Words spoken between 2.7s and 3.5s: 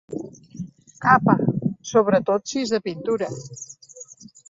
de pintura.